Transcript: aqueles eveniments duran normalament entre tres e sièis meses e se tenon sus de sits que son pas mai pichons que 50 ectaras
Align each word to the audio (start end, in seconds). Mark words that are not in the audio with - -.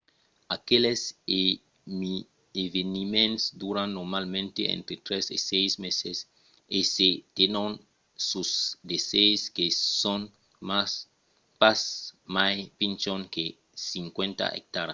aqueles 0.57 1.01
eveniments 2.65 3.43
duran 3.61 3.89
normalament 3.99 4.53
entre 4.75 4.95
tres 5.05 5.25
e 5.37 5.39
sièis 5.47 5.73
meses 5.85 6.17
e 6.77 6.79
se 6.93 7.09
tenon 7.37 7.71
sus 8.29 8.51
de 8.89 8.97
sits 9.09 9.41
que 9.55 9.65
son 10.01 10.21
pas 11.59 11.81
mai 12.35 12.55
pichons 12.79 13.25
que 13.33 13.45
50 13.93 14.59
ectaras 14.59 14.89